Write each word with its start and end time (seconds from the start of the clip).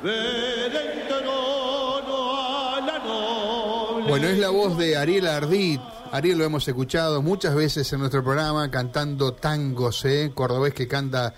ven 0.03 0.73
el 0.73 1.09
trono 1.09 2.19
a 2.37 2.80
la 2.80 2.98
noble. 2.98 4.09
Bueno, 4.09 4.29
es 4.29 4.39
la 4.39 4.51
voz 4.51 4.79
de 4.79 4.96
Ariel 4.96 5.27
Ardit. 5.27 5.80
Ariel 6.12 6.39
lo 6.39 6.45
hemos 6.45 6.67
escuchado 6.67 7.23
muchas 7.23 7.55
veces 7.55 7.93
en 7.93 8.01
nuestro 8.01 8.25
programa 8.25 8.71
cantando 8.71 9.35
tangos, 9.35 10.05
¿eh? 10.07 10.32
cordobés 10.35 10.75
que 10.75 10.89
canta 10.89 11.35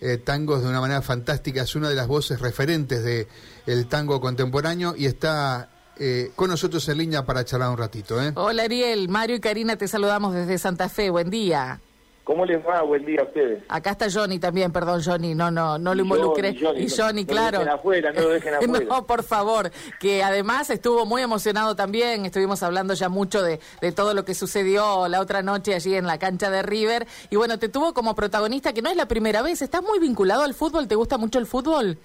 eh, 0.00 0.18
tangos 0.18 0.62
de 0.62 0.68
una 0.68 0.80
manera 0.80 1.02
fantástica, 1.02 1.62
es 1.62 1.74
una 1.74 1.88
de 1.88 1.94
las 1.94 2.06
voces 2.06 2.40
referentes 2.40 3.02
de 3.02 3.28
el 3.66 3.86
tango 3.86 4.20
contemporáneo 4.20 4.94
y 4.96 5.06
está 5.06 5.70
eh, 5.98 6.30
con 6.36 6.50
nosotros 6.50 6.86
en 6.88 6.98
línea 6.98 7.24
para 7.24 7.44
charlar 7.44 7.70
un 7.70 7.78
ratito. 7.78 8.22
¿eh? 8.22 8.32
Hola 8.34 8.64
Ariel, 8.64 9.08
Mario 9.08 9.36
y 9.36 9.40
Karina 9.40 9.76
te 9.76 9.88
saludamos 9.88 10.34
desde 10.34 10.58
Santa 10.58 10.88
Fe, 10.88 11.10
buen 11.10 11.30
día. 11.30 11.80
¿Cómo 12.26 12.44
les 12.44 12.58
va? 12.66 12.82
Buen 12.82 13.04
día 13.06 13.20
a 13.20 13.22
ustedes. 13.24 13.62
Acá 13.68 13.92
está 13.92 14.06
Johnny 14.12 14.40
también, 14.40 14.72
perdón 14.72 15.00
Johnny, 15.00 15.32
no, 15.36 15.48
no, 15.52 15.78
no 15.78 15.94
lo 15.94 16.02
involucré. 16.02 16.50
Y 16.50 16.60
Johnny, 16.60 16.80
y 16.82 16.88
Johnny, 16.90 17.22
no, 17.22 17.28
claro. 17.28 17.58
No 17.60 17.64
lo 17.64 17.70
dejen 17.70 17.78
afuera, 17.78 18.12
no 18.12 18.20
lo 18.22 18.28
dejen 18.30 18.54
afuera. 18.56 18.84
No, 18.88 19.06
por 19.06 19.22
favor, 19.22 19.70
que 20.00 20.24
además 20.24 20.68
estuvo 20.70 21.06
muy 21.06 21.22
emocionado 21.22 21.76
también, 21.76 22.26
estuvimos 22.26 22.64
hablando 22.64 22.94
ya 22.94 23.08
mucho 23.08 23.44
de, 23.44 23.60
de 23.80 23.92
todo 23.92 24.12
lo 24.12 24.24
que 24.24 24.34
sucedió 24.34 25.06
la 25.06 25.20
otra 25.20 25.42
noche 25.42 25.72
allí 25.76 25.94
en 25.94 26.08
la 26.08 26.18
cancha 26.18 26.50
de 26.50 26.62
River, 26.64 27.06
y 27.30 27.36
bueno, 27.36 27.60
te 27.60 27.68
tuvo 27.68 27.94
como 27.94 28.16
protagonista, 28.16 28.72
que 28.72 28.82
no 28.82 28.90
es 28.90 28.96
la 28.96 29.06
primera 29.06 29.40
vez, 29.42 29.62
¿estás 29.62 29.82
muy 29.84 30.00
vinculado 30.00 30.42
al 30.42 30.54
fútbol? 30.54 30.88
¿Te 30.88 30.96
gusta 30.96 31.18
mucho 31.18 31.38
el 31.38 31.46
fútbol? 31.46 31.96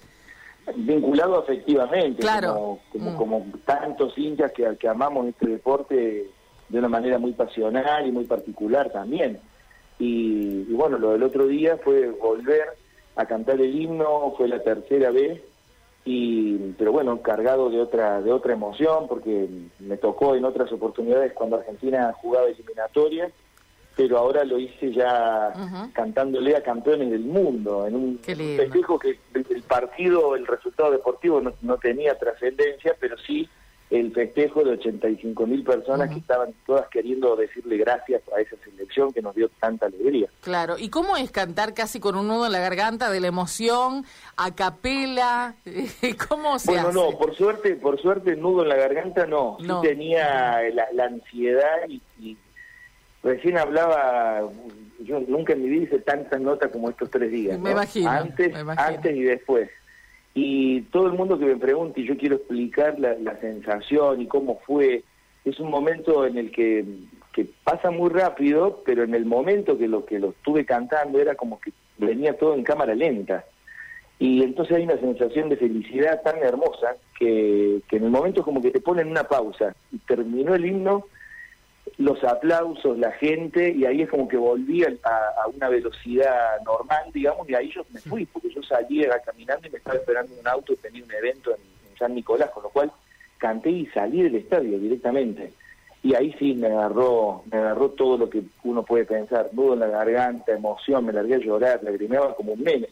Vinculado 0.76 1.40
afectivamente, 1.40 2.20
Claro. 2.22 2.54
como, 2.54 2.80
como, 2.92 3.10
Mm. 3.10 3.16
como 3.16 3.46
tantos 3.66 4.16
hinchas 4.16 4.52
que, 4.52 4.76
que 4.78 4.86
amamos 4.88 5.26
este 5.26 5.48
deporte 5.48 6.30
de 6.68 6.78
una 6.78 6.88
manera 6.88 7.18
muy 7.18 7.32
pasional 7.32 8.06
y 8.06 8.12
muy 8.12 8.24
particular 8.24 8.88
también. 8.92 9.40
Y, 10.02 10.66
y 10.68 10.72
bueno, 10.72 10.98
lo 10.98 11.12
del 11.12 11.22
otro 11.22 11.46
día 11.46 11.76
fue 11.76 12.10
volver 12.10 12.70
a 13.14 13.24
cantar 13.26 13.60
el 13.60 13.80
himno, 13.80 14.34
fue 14.36 14.48
la 14.48 14.60
tercera 14.60 15.12
vez, 15.12 15.40
y 16.04 16.56
pero 16.76 16.90
bueno, 16.90 17.22
cargado 17.22 17.70
de 17.70 17.80
otra 17.80 18.20
de 18.20 18.32
otra 18.32 18.54
emoción, 18.54 19.06
porque 19.06 19.48
me 19.78 19.96
tocó 19.98 20.34
en 20.34 20.44
otras 20.44 20.72
oportunidades 20.72 21.32
cuando 21.34 21.54
Argentina 21.56 22.12
jugaba 22.20 22.48
eliminatorias, 22.48 23.30
pero 23.94 24.18
ahora 24.18 24.42
lo 24.44 24.58
hice 24.58 24.92
ya 24.92 25.52
cantándole 25.92 26.56
a 26.56 26.64
campeones 26.64 27.08
del 27.12 27.24
mundo, 27.24 27.86
en 27.86 27.94
un 27.94 28.18
festejo 28.18 28.98
que 28.98 29.20
el, 29.34 29.46
el 29.48 29.62
partido, 29.62 30.34
el 30.34 30.48
resultado 30.48 30.90
deportivo 30.90 31.40
no, 31.40 31.52
no 31.62 31.76
tenía 31.76 32.18
trascendencia, 32.18 32.96
pero 32.98 33.16
sí 33.18 33.48
el 33.92 34.10
festejo 34.12 34.64
de 34.64 34.70
85 34.72 35.46
mil 35.46 35.62
personas 35.64 36.08
que 36.10 36.18
estaban 36.18 36.54
todas 36.64 36.88
queriendo 36.88 37.36
decirle 37.36 37.76
gracias 37.76 38.22
a 38.34 38.40
esa 38.40 38.56
selección 38.64 39.12
que 39.12 39.20
nos 39.20 39.34
dio 39.34 39.50
tanta 39.60 39.84
alegría. 39.86 40.28
Claro, 40.40 40.76
¿y 40.78 40.88
cómo 40.88 41.16
es 41.18 41.30
cantar 41.30 41.74
casi 41.74 42.00
con 42.00 42.16
un 42.16 42.26
nudo 42.28 42.46
en 42.46 42.52
la 42.52 42.60
garganta 42.60 43.10
de 43.10 43.20
la 43.20 43.26
emoción, 43.26 44.06
a 44.36 44.54
capela? 44.54 45.56
¿Cómo 46.28 46.58
se 46.58 46.70
Bueno, 46.72 46.88
hace? 46.88 46.98
no, 46.98 47.18
por 47.18 47.36
suerte, 47.36 47.74
por 47.76 48.00
suerte 48.00 48.34
nudo 48.34 48.62
en 48.62 48.70
la 48.70 48.76
garganta 48.76 49.26
no, 49.26 49.58
Sí 49.60 49.66
No. 49.66 49.82
tenía 49.82 50.62
la, 50.72 50.88
la 50.94 51.04
ansiedad 51.04 51.86
y, 51.86 52.00
y 52.18 52.38
recién 53.22 53.58
hablaba, 53.58 54.40
yo 55.00 55.20
nunca 55.20 55.52
en 55.52 55.62
mi 55.64 55.68
vida 55.68 55.84
hice 55.84 55.98
tantas 55.98 56.40
notas 56.40 56.70
como 56.70 56.88
estos 56.88 57.10
tres 57.10 57.30
días. 57.30 57.58
Me 57.58 57.64
¿no? 57.64 57.70
imagino, 57.72 58.10
Antes, 58.10 58.52
me 58.54 58.60
imagino. 58.60 58.88
antes 58.88 59.16
y 59.16 59.22
después. 59.22 59.68
Y 60.34 60.82
todo 60.82 61.06
el 61.06 61.12
mundo 61.12 61.38
que 61.38 61.44
me 61.44 61.56
pregunte, 61.56 62.00
y 62.00 62.06
yo 62.06 62.16
quiero 62.16 62.36
explicar 62.36 62.98
la, 62.98 63.14
la 63.14 63.38
sensación 63.40 64.22
y 64.22 64.26
cómo 64.26 64.60
fue, 64.66 65.04
es 65.44 65.60
un 65.60 65.70
momento 65.70 66.24
en 66.26 66.38
el 66.38 66.50
que, 66.50 66.84
que 67.32 67.46
pasa 67.64 67.90
muy 67.90 68.10
rápido, 68.10 68.82
pero 68.84 69.02
en 69.02 69.14
el 69.14 69.26
momento 69.26 69.76
que 69.76 69.88
lo 69.88 70.06
que 70.06 70.18
lo 70.18 70.30
estuve 70.30 70.64
cantando 70.64 71.20
era 71.20 71.34
como 71.34 71.60
que 71.60 71.72
venía 71.98 72.36
todo 72.36 72.54
en 72.54 72.64
cámara 72.64 72.94
lenta. 72.94 73.44
Y 74.18 74.42
entonces 74.42 74.76
hay 74.76 74.84
una 74.84 74.98
sensación 74.98 75.48
de 75.48 75.56
felicidad 75.56 76.22
tan 76.22 76.38
hermosa 76.38 76.96
que, 77.18 77.80
que 77.88 77.96
en 77.96 78.04
el 78.04 78.10
momento 78.10 78.42
como 78.42 78.62
que 78.62 78.70
te 78.70 78.80
ponen 78.80 79.08
una 79.08 79.24
pausa 79.24 79.74
y 79.90 79.98
terminó 79.98 80.54
el 80.54 80.64
himno, 80.64 81.06
los 81.98 82.22
aplausos, 82.24 82.98
la 82.98 83.12
gente, 83.12 83.70
y 83.70 83.84
ahí 83.84 84.02
es 84.02 84.10
como 84.10 84.28
que 84.28 84.36
volví 84.36 84.84
a, 84.84 84.88
a 85.44 85.48
una 85.48 85.68
velocidad 85.68 86.60
normal, 86.64 87.10
digamos, 87.12 87.48
y 87.48 87.54
ahí 87.54 87.70
yo 87.74 87.84
me 87.92 88.00
fui, 88.00 88.26
porque 88.26 88.50
yo 88.50 88.62
salí 88.62 89.02
era 89.02 89.20
caminando 89.20 89.66
y 89.66 89.70
me 89.70 89.78
estaba 89.78 89.96
esperando 89.96 90.32
un 90.38 90.46
auto, 90.46 90.74
tenía 90.76 91.04
un 91.04 91.12
evento 91.12 91.50
en, 91.50 91.60
en 91.90 91.98
San 91.98 92.14
Nicolás, 92.14 92.50
con 92.50 92.62
lo 92.62 92.70
cual 92.70 92.92
canté 93.38 93.70
y 93.70 93.86
salí 93.86 94.22
del 94.22 94.36
estadio 94.36 94.78
directamente. 94.78 95.52
Y 96.04 96.14
ahí 96.14 96.34
sí 96.38 96.54
me 96.54 96.68
agarró, 96.68 97.42
me 97.50 97.58
agarró 97.58 97.90
todo 97.90 98.18
lo 98.18 98.30
que 98.30 98.42
uno 98.64 98.84
puede 98.84 99.04
pensar, 99.04 99.50
nudo 99.52 99.74
en 99.74 99.80
la 99.80 99.88
garganta, 99.88 100.52
emoción, 100.52 101.04
me 101.04 101.12
largué 101.12 101.36
a 101.36 101.38
llorar, 101.38 101.82
lagrimeaba 101.82 102.34
como 102.34 102.52
un 102.52 102.64
nene. 102.64 102.88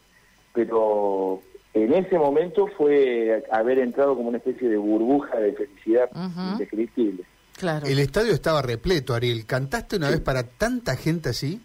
Pero 0.53 1.41
en 1.75 1.93
ese 1.93 2.19
momento 2.19 2.69
fue 2.69 3.45
haber 3.51 3.79
entrado 3.79 4.17
como 4.17 4.29
una 4.29 4.39
especie 4.39 4.69
de 4.69 4.77
burbuja 4.77 5.39
de 5.39 5.53
felicidad 5.53 6.09
indescriptible. 6.53 7.25
Claro. 7.61 7.87
El 7.87 7.99
estadio 7.99 8.33
estaba 8.33 8.63
repleto, 8.63 9.13
Ariel. 9.15 9.45
¿Cantaste 9.45 9.97
una 9.97 10.09
vez 10.09 10.21
para 10.21 10.43
tanta 10.45 10.97
gente 10.97 11.29
así? 11.29 11.61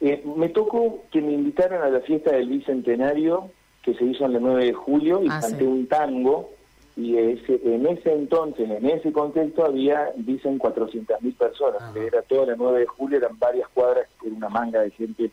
Eh, 0.00 0.22
me 0.36 0.48
tocó 0.48 1.04
que 1.12 1.20
me 1.20 1.32
invitaran 1.32 1.82
a 1.82 1.88
la 1.90 2.00
fiesta 2.00 2.32
del 2.32 2.48
Bicentenario 2.48 3.50
que 3.82 3.92
se 3.94 4.04
hizo 4.04 4.24
en 4.24 4.36
el 4.36 4.42
9 4.42 4.64
de 4.66 4.72
julio 4.72 5.22
y 5.22 5.28
Ah, 5.30 5.40
canté 5.42 5.58
sí. 5.58 5.64
un 5.64 5.86
tango 5.88 6.50
y 6.96 7.16
ese, 7.18 7.60
en 7.64 7.86
ese 7.86 8.12
entonces, 8.14 8.68
en 8.70 8.86
ese 8.88 9.12
contexto 9.12 9.64
había, 9.64 10.10
dicen, 10.16 10.58
400.000 10.58 11.36
personas, 11.36 11.82
Ajá. 11.82 11.98
era 11.98 12.22
toda 12.22 12.46
la 12.46 12.56
9 12.56 12.80
de 12.80 12.86
julio, 12.86 13.18
eran 13.18 13.38
varias 13.38 13.68
cuadras, 13.68 14.08
era 14.24 14.34
una 14.34 14.48
manga 14.48 14.80
de 14.80 14.90
gente 14.90 15.30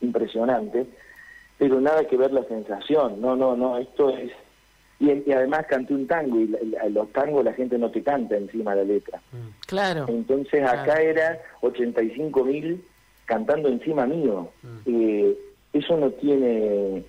impresionante, 0.00 0.86
pero 1.58 1.80
nada 1.80 2.04
que 2.06 2.16
ver 2.16 2.32
la 2.32 2.44
sensación, 2.44 3.20
no, 3.20 3.36
no, 3.36 3.56
no, 3.56 3.76
esto 3.78 4.10
es... 4.16 4.32
Y, 5.00 5.10
y 5.26 5.32
además 5.32 5.64
canté 5.66 5.94
un 5.94 6.06
tango 6.06 6.38
y 6.38 6.46
la- 6.48 6.58
la- 6.62 6.88
los 6.90 7.10
tangos 7.12 7.42
la 7.44 7.54
gente 7.54 7.78
no 7.78 7.90
te 7.90 8.02
canta 8.02 8.36
encima 8.36 8.74
de 8.74 8.84
la 8.84 8.92
letra. 8.92 9.20
Claro. 9.66 10.04
Entonces 10.08 10.62
acá 10.62 11.00
era 11.00 11.40
85 11.62 12.44
mil 12.44 12.84
cantando 13.24 13.68
encima 13.68 14.06
mío. 14.06 14.50
Eh, 14.86 15.36
eso 15.72 15.96
no 15.96 16.10
tiene 16.10 17.02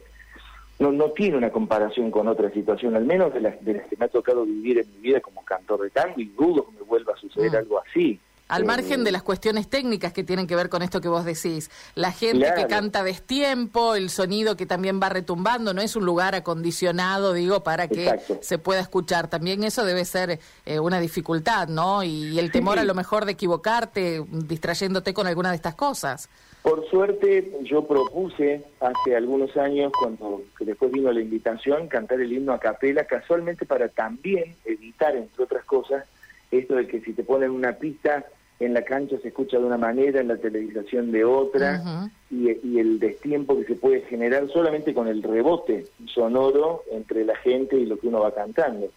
no, 0.79 0.91
no 0.91 1.11
tiene 1.11 1.37
una 1.37 1.51
comparación 1.51 2.09
con 2.09 2.27
otra 2.27 2.49
situación, 2.51 2.95
al 2.95 3.05
menos 3.05 3.31
de 3.35 3.41
las, 3.41 3.63
de 3.63 3.73
las 3.75 3.87
que 3.87 3.95
me 3.97 4.05
ha 4.05 4.07
tocado 4.07 4.45
vivir 4.45 4.79
en 4.79 4.87
mi 4.95 5.01
vida 5.01 5.19
como 5.19 5.43
cantor 5.45 5.81
de 5.81 5.91
tango 5.91 6.19
y 6.19 6.25
dudo 6.25 6.65
que 6.65 6.71
me 6.77 6.81
vuelva 6.81 7.13
a 7.13 7.17
suceder 7.17 7.51
Mm. 7.51 7.55
algo 7.55 7.79
así. 7.87 8.19
Al 8.51 8.65
margen 8.65 9.03
de 9.05 9.11
las 9.11 9.23
cuestiones 9.23 9.69
técnicas 9.69 10.11
que 10.11 10.23
tienen 10.25 10.45
que 10.45 10.57
ver 10.57 10.67
con 10.67 10.81
esto 10.81 10.99
que 10.99 11.07
vos 11.07 11.23
decís, 11.23 11.71
la 11.95 12.11
gente 12.11 12.45
Claro. 12.45 12.61
que 12.61 12.67
canta 12.67 13.03
destiempo, 13.03 13.95
el 13.95 14.09
sonido 14.09 14.57
que 14.57 14.65
también 14.65 14.99
va 15.01 15.07
retumbando, 15.07 15.73
no 15.73 15.81
es 15.81 15.95
un 15.95 16.03
lugar 16.05 16.35
acondicionado, 16.35 17.33
digo, 17.33 17.63
para 17.63 17.87
que 17.87 18.09
Exacto. 18.09 18.39
se 18.41 18.57
pueda 18.57 18.81
escuchar. 18.81 19.29
También 19.29 19.63
eso 19.63 19.85
debe 19.85 20.03
ser 20.03 20.39
eh, 20.65 20.79
una 20.79 20.99
dificultad, 20.99 21.69
¿no? 21.69 22.03
Y, 22.03 22.37
el 22.39 22.51
temor 22.51 22.77
a 22.79 22.83
lo 22.83 22.93
mejor 22.93 23.25
de 23.25 23.33
equivocarte, 23.33 24.23
distrayéndote 24.29 25.13
con 25.13 25.27
alguna 25.27 25.49
de 25.51 25.55
estas 25.55 25.75
cosas. 25.75 26.27
Por 26.61 26.87
suerte, 26.89 27.51
yo 27.63 27.87
propuse 27.87 28.63
hace 28.79 29.15
algunos 29.15 29.55
años, 29.57 29.91
cuando 29.97 30.43
que 30.57 30.65
después 30.65 30.91
vino 30.91 31.11
la 31.11 31.21
invitación, 31.21 31.87
cantar 31.87 32.19
el 32.19 32.31
himno 32.33 32.53
a 32.53 32.59
capela, 32.59 33.05
casualmente 33.05 33.65
para 33.65 33.87
también 33.89 34.55
evitar, 34.65 35.15
entre 35.15 35.43
otras 35.43 35.63
cosas, 35.65 36.05
esto 36.51 36.75
de 36.75 36.87
que 36.87 36.99
si 37.01 37.13
te 37.13 37.23
ponen 37.23 37.51
una 37.51 37.73
pista 37.73 38.25
en 38.65 38.73
la 38.73 38.83
cancha 38.83 39.17
se 39.21 39.29
escucha 39.29 39.57
de 39.57 39.65
una 39.65 39.77
manera, 39.77 40.21
en 40.21 40.27
la 40.27 40.37
televisación 40.37 41.11
de 41.11 41.25
otra, 41.25 42.09
y 42.29 42.79
el 42.79 42.99
destiempo 42.99 43.57
que 43.57 43.65
se 43.65 43.75
puede 43.75 44.01
generar 44.01 44.47
solamente 44.49 44.93
con 44.93 45.07
el 45.07 45.23
rebote 45.23 45.85
sonoro 46.05 46.83
entre 46.91 47.25
la 47.25 47.35
gente 47.37 47.75
y 47.75 47.85
lo 47.85 47.97
que 47.97 48.07
uno 48.07 48.21
va 48.21 48.33
cantando. 48.33 48.89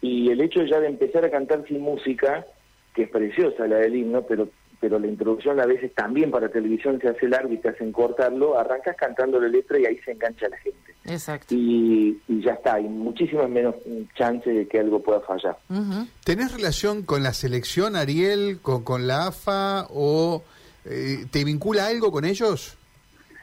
Y 0.00 0.30
el 0.30 0.40
hecho 0.40 0.62
ya 0.62 0.80
de 0.80 0.88
empezar 0.88 1.24
a 1.24 1.30
cantar 1.30 1.64
sin 1.66 1.80
música, 1.80 2.46
que 2.94 3.04
es 3.04 3.10
preciosa 3.10 3.66
la 3.66 3.76
del 3.76 3.96
himno, 3.96 4.22
pero 4.22 4.48
pero 4.80 4.98
la 4.98 5.06
introducción 5.06 5.58
a 5.60 5.66
veces 5.66 5.92
también 5.94 6.30
para 6.30 6.48
televisión 6.48 7.00
se 7.00 7.08
hace 7.08 7.28
larga 7.28 7.52
y 7.52 7.58
te 7.58 7.68
hacen 7.68 7.92
cortarlo, 7.92 8.58
arrancas 8.58 8.96
cantando 8.96 9.40
la 9.40 9.48
letra 9.48 9.78
y 9.78 9.86
ahí 9.86 9.98
se 10.04 10.12
engancha 10.12 10.48
la 10.48 10.56
gente. 10.58 10.94
Exacto. 11.08 11.54
Y, 11.54 12.20
y 12.28 12.40
ya 12.42 12.52
está, 12.52 12.74
hay 12.74 12.84
muchísimas 12.84 13.48
menos 13.48 13.74
chances 14.14 14.54
de 14.54 14.68
que 14.68 14.78
algo 14.78 15.00
pueda 15.02 15.20
fallar. 15.20 15.56
Ujú. 15.70 16.06
¿Tenés 16.24 16.52
relación 16.52 17.02
con 17.02 17.22
la 17.22 17.32
selección, 17.32 17.96
Ariel, 17.96 18.58
con, 18.60 18.84
con 18.84 19.06
la 19.06 19.28
AFA 19.28 19.86
o 19.90 20.42
eh, 20.84 21.24
te 21.30 21.44
vincula 21.44 21.86
algo 21.86 22.12
con 22.12 22.24
ellos? 22.24 22.76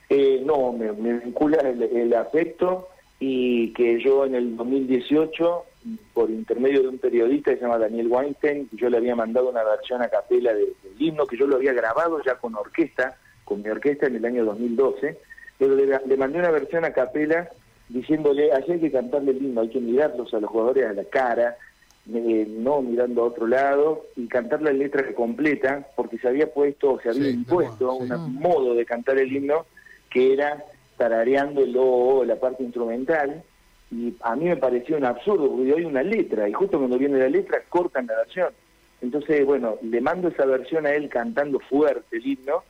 Eh, 0.10 0.42
no, 0.46 0.72
me, 0.74 0.92
me 0.92 1.14
vincula 1.20 1.58
el, 1.68 1.82
el 1.82 2.14
afecto 2.14 2.88
y 3.20 3.74
que 3.74 4.00
yo 4.04 4.26
en 4.26 4.36
el 4.36 4.56
2018, 4.56 5.64
por 6.14 6.30
intermedio 6.30 6.82
de 6.84 6.88
un 6.90 6.98
periodista 7.00 7.52
que 7.52 7.58
se 7.58 7.64
llama 7.64 7.78
Daniel 7.80 8.08
Weinstein, 8.10 8.70
yo 8.74 8.90
le 8.90 8.98
había 8.98 9.16
mandado 9.16 9.50
una 9.50 9.64
versión 9.64 10.02
a 10.02 10.10
capela 10.10 10.54
de- 10.54 10.74
del 10.84 10.96
himno 11.02 11.26
que 11.26 11.38
yo 11.38 11.48
lo 11.48 11.56
había 11.56 11.74
grabado 11.74 12.22
ya 12.24 12.36
con 12.36 12.54
orquesta, 12.56 13.18
con 13.44 13.62
mi 13.64 13.70
orquesta 13.70 14.08
en 14.08 14.18
el 14.18 14.26
año 14.26 14.46
2012, 14.46 15.18
pero 15.58 15.76
le, 15.76 15.86
le 15.86 16.18
mandé 16.18 16.40
una 16.40 16.52
versión 16.52 16.86
a 16.86 16.92
capela 16.92 17.50
diciéndole, 17.90 18.52
allí 18.52 18.74
hay 18.74 18.80
que 18.80 18.92
cantarle 18.92 19.32
el 19.32 19.38
himno, 19.44 19.62
hay 19.62 19.70
que 19.70 19.80
mirarlos 19.80 20.34
a 20.34 20.40
los 20.40 20.50
jugadores 20.50 20.86
a 20.88 20.94
la 20.94 21.04
cara, 21.06 21.56
eh, 22.14 22.46
no 22.50 22.82
mirando 22.82 23.22
a 23.24 23.26
otro 23.28 23.48
lado, 23.48 24.06
y 24.16 24.28
cantar 24.28 24.62
la 24.62 24.74
letra 24.74 25.14
completa, 25.14 25.88
porque 25.96 26.18
se 26.18 26.28
había 26.28 26.52
puesto, 26.52 27.00
se 27.02 27.10
había 27.10 27.26
Sí, 27.26 27.30
impuesto 27.32 27.98
sí. 28.02 28.12
un 28.12 28.36
modo 28.36 28.74
de 28.76 28.86
cantar 28.86 29.18
el 29.20 29.32
himno 29.36 29.66
que 30.10 30.34
era 30.34 30.64
tarareándolo 30.98 32.24
la 32.26 32.36
parte 32.38 32.64
instrumental, 32.64 33.44
y 33.92 34.16
a 34.22 34.36
mí 34.36 34.46
me 34.46 34.58
pareció 34.58 34.98
un 34.98 35.06
absurdo, 35.06 35.52
porque 35.52 35.74
hay 35.74 35.86
una 35.86 36.04
letra, 36.04 36.50
y 36.50 36.54
justo 36.54 36.78
cuando 36.80 36.98
viene 36.98 37.20
la 37.20 37.30
letra 37.30 37.62
cortan 37.70 38.08
la 38.08 38.16
versión. 38.18 38.50
Entonces, 39.02 39.46
bueno, 39.46 39.78
le 39.84 40.02
mando 40.02 40.30
esa 40.30 40.46
versión 40.46 40.86
a 40.86 40.94
él 40.94 41.10
cantando 41.10 41.60
fuerte 41.60 42.18
el 42.18 42.26
himno, 42.26 42.64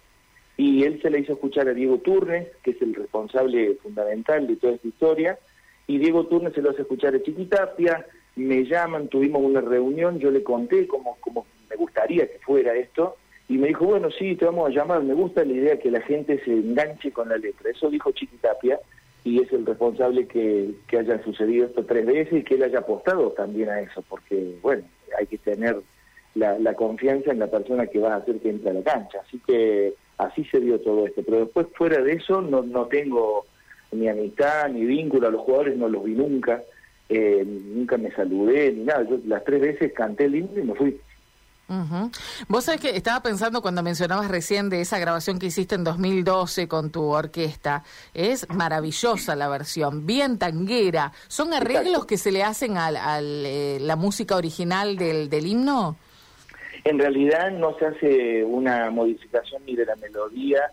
y 0.58 0.84
él 0.84 1.02
se 1.02 1.10
la 1.10 1.20
hizo 1.20 1.34
escuchar 1.34 1.68
a 1.68 1.74
Diego 1.74 1.98
Turnes, 1.98 2.48
que 2.64 2.72
es 2.72 2.82
el 2.82 2.94
responsable 2.96 3.76
fundamental 3.76 4.48
de 4.48 4.56
toda 4.56 4.74
esta 4.74 4.88
historia, 4.88 5.40
y 5.88 5.98
Diego 5.98 6.26
Turnes 6.28 6.54
se 6.54 6.62
lo 6.62 6.72
hace 6.72 6.82
escuchar 6.82 7.14
a 7.16 7.22
Chiquitapia, 7.22 8.06
me 8.36 8.64
llaman, 8.64 9.08
tuvimos 9.08 9.42
una 9.42 9.62
reunión, 9.62 10.20
yo 10.20 10.32
le 10.32 10.44
conté 10.44 10.88
cómo, 10.88 11.18
cómo 11.20 11.46
me 11.70 11.76
gustaría 11.76 12.28
que 12.28 12.40
fuera 12.40 12.74
esto, 12.74 13.18
y 13.48 13.58
me 13.58 13.68
dijo, 13.68 13.86
bueno, 13.86 14.10
sí, 14.12 14.36
te 14.36 14.46
vamos 14.46 14.70
a 14.70 14.74
llamar, 14.74 15.04
me 15.04 15.14
gusta 15.14 15.46
la 15.46 15.54
idea 15.54 15.80
que 15.80 15.92
la 15.92 16.02
gente 16.02 16.44
se 16.44 16.52
enganche 16.52 17.12
con 17.12 17.30
la 17.30 17.38
letra. 17.38 17.70
Eso 17.70 17.90
dijo 17.90 18.12
Chiquitapia, 18.12 18.80
y 19.24 19.42
es 19.42 19.52
el 19.54 19.66
responsable 19.66 20.28
que, 20.28 20.72
que 20.88 21.00
haya 21.00 21.24
sucedido 21.24 21.66
esto 21.68 21.86
tres 21.86 22.06
veces 22.06 22.34
y 22.34 22.44
que 22.44 22.56
él 22.56 22.64
haya 22.64 22.80
apostado 22.80 23.32
también 23.32 23.70
a 23.70 23.82
eso, 23.82 24.04
porque, 24.08 24.56
bueno, 24.62 24.84
hay 25.18 25.28
que 25.28 25.38
tener 25.38 25.78
la, 26.34 26.60
la 26.60 26.74
confianza 26.74 27.32
en 27.32 27.40
la 27.40 27.48
persona 27.48 27.88
que 27.88 28.00
va 28.00 28.14
a 28.14 28.18
hacer 28.18 28.40
que 28.40 28.50
entre 28.50 28.70
a 28.70 28.74
la 28.74 28.84
cancha. 28.84 29.20
Así 29.26 29.40
que 29.46 29.94
así 30.18 30.44
se 30.46 30.60
dio 30.60 30.80
todo 30.80 31.06
esto. 31.06 31.22
Pero 31.24 31.40
después, 31.40 31.68
fuera 31.76 32.02
de 32.02 32.14
eso, 32.14 32.42
no, 32.42 32.62
no 32.62 32.86
tengo 32.86 33.46
ni 33.92 34.08
amistad, 34.08 34.70
ni 34.70 34.86
vínculo 34.86 35.28
a 35.28 35.32
los 35.32 35.42
jugadores, 35.42 35.78
no 35.78 35.88
los 35.88 36.04
vi 36.04 36.14
nunca, 36.14 36.62
eh, 37.10 37.44
nunca 37.46 37.98
me 37.98 38.12
saludé, 38.12 38.72
ni 38.74 38.84
nada. 38.84 39.04
Yo 39.10 39.20
las 39.26 39.44
tres 39.44 39.62
veces 39.62 39.94
canté 39.94 40.26
el 40.26 40.36
himno 40.36 40.60
y 40.60 40.64
me 40.64 40.76
fui. 40.76 41.00
Ujú. 41.68 42.12
Vos 42.48 42.66
sabés 42.66 42.80
que 42.80 42.96
estaba 42.96 43.24
pensando 43.24 43.62
cuando 43.62 43.82
mencionabas 43.82 44.30
recién 44.30 44.70
de 44.70 44.82
esa 44.82 45.00
grabación 45.00 45.40
que 45.40 45.48
hiciste 45.48 45.74
en 45.74 45.84
2012 45.84 46.68
con 46.68 46.92
tu 46.92 47.04
orquesta. 47.06 47.84
Es 48.14 48.48
maravillosa 48.50 49.36
la 49.36 49.48
versión, 49.48 50.06
bien 50.06 50.38
tanguera. 50.38 51.12
¿Son 51.28 51.54
arreglos 51.54 51.86
Exacto. 51.86 52.08
que 52.08 52.18
se 52.18 52.32
le 52.32 52.44
hacen 52.44 52.78
a 52.78 52.92
la 53.20 53.96
música 53.96 54.36
original 54.36 54.96
del, 54.96 55.28
del 55.30 55.48
himno? 55.48 55.98
En 56.86 57.00
realidad 57.00 57.52
no 57.52 57.78
se 57.78 57.86
hace 57.88 58.44
una 58.46 58.92
modificación 58.92 59.66
ni 59.66 59.76
de 59.76 59.86
la 59.86 59.96
melodía 59.96 60.72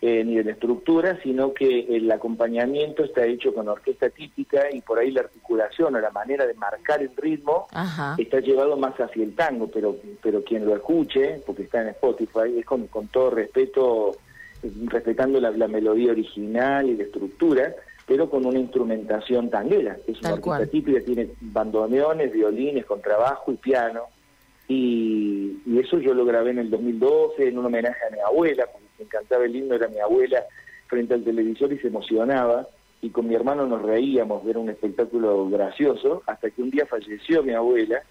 eh, 0.00 0.22
ni 0.22 0.36
de 0.36 0.44
la 0.44 0.52
estructura, 0.52 1.18
sino 1.22 1.52
que 1.52 1.96
el 1.96 2.08
acompañamiento 2.12 3.02
está 3.02 3.24
hecho 3.24 3.52
con 3.52 3.66
orquesta 3.66 4.10
típica 4.10 4.70
y 4.70 4.80
por 4.80 4.98
ahí 4.98 5.10
la 5.10 5.22
articulación 5.22 5.96
o 5.96 6.00
la 6.00 6.10
manera 6.10 6.46
de 6.46 6.54
marcar 6.54 7.02
el 7.02 7.10
ritmo 7.16 7.66
Ajá. 7.72 8.14
está 8.16 8.38
llevado 8.38 8.76
más 8.76 8.94
hacia 9.00 9.24
el 9.24 9.34
tango, 9.34 9.66
pero 9.68 9.96
pero 10.22 10.44
quien 10.44 10.66
lo 10.66 10.76
escuche, 10.76 11.42
porque 11.44 11.62
está 11.62 11.82
en 11.82 11.88
Spotify, 11.88 12.58
es 12.58 12.64
con, 12.64 12.86
con 12.86 13.08
todo 13.08 13.30
respeto, 13.30 14.16
respetando 14.84 15.40
la, 15.40 15.50
la 15.50 15.66
melodía 15.66 16.12
original 16.12 16.88
y 16.88 16.96
la 16.96 17.04
estructura, 17.04 17.74
pero 18.06 18.30
con 18.30 18.46
una 18.46 18.58
instrumentación 18.60 19.50
tanguera, 19.50 19.96
que 20.06 20.12
es 20.12 20.20
una 20.20 20.34
orquesta 20.34 20.58
cual. 20.58 20.70
típica, 20.70 21.00
tiene 21.00 21.30
bandoneones, 21.40 22.32
violines, 22.32 22.84
contrabajo 22.84 23.50
y 23.50 23.56
piano. 23.56 24.02
Y, 24.68 25.62
y 25.64 25.78
eso 25.78 25.98
yo 25.98 26.12
lo 26.14 26.24
grabé 26.24 26.50
en 26.50 26.58
el 26.58 26.70
2012 26.70 27.48
en 27.48 27.58
un 27.58 27.66
homenaje 27.66 27.98
a 28.06 28.14
mi 28.14 28.20
abuela, 28.20 28.66
porque 28.70 28.86
quien 28.96 29.08
cantaba 29.08 29.44
el 29.44 29.56
himno 29.56 29.74
era 29.74 29.88
mi 29.88 29.98
abuela 29.98 30.44
frente 30.86 31.14
al 31.14 31.24
televisor 31.24 31.72
y 31.72 31.78
se 31.78 31.88
emocionaba. 31.88 32.68
Y 33.00 33.10
con 33.10 33.28
mi 33.28 33.34
hermano 33.34 33.66
nos 33.66 33.82
reíamos, 33.82 34.46
era 34.46 34.58
un 34.58 34.70
espectáculo 34.70 35.48
gracioso, 35.48 36.22
hasta 36.26 36.50
que 36.50 36.62
un 36.62 36.70
día 36.70 36.84
falleció 36.86 37.42
mi 37.42 37.52
abuela 37.52 38.02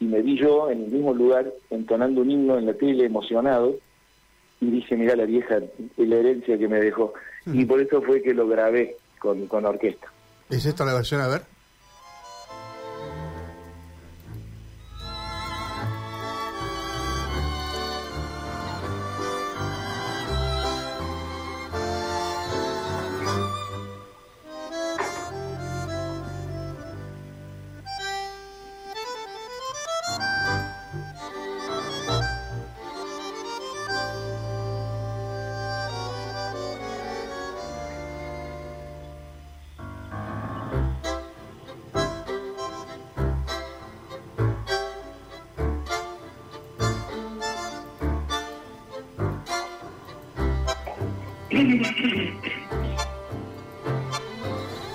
y 0.00 0.04
me 0.04 0.22
vi 0.22 0.38
yo 0.38 0.70
en 0.70 0.84
el 0.84 0.90
mismo 0.90 1.12
lugar 1.12 1.52
entonando 1.70 2.20
un 2.20 2.30
himno 2.30 2.56
en 2.56 2.66
la 2.66 2.74
tele 2.74 3.04
emocionado 3.04 3.76
y 4.60 4.70
dije, 4.70 4.96
mira 4.96 5.16
la 5.16 5.24
vieja, 5.24 5.58
la 5.96 6.16
herencia 6.16 6.58
que 6.58 6.68
me 6.68 6.80
dejó. 6.80 7.14
Y 7.46 7.64
por 7.64 7.80
eso 7.80 8.02
fue 8.02 8.22
que 8.22 8.34
lo 8.34 8.46
grabé 8.46 8.96
con, 9.18 9.46
con 9.46 9.64
orquesta. 9.64 10.08
¿Es 10.50 10.66
esta 10.66 10.84
la 10.84 10.94
versión? 10.94 11.20
A 11.20 11.28
ver. 11.28 11.42